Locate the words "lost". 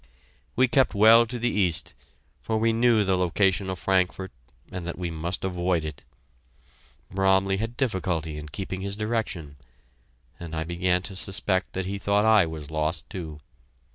12.71-13.07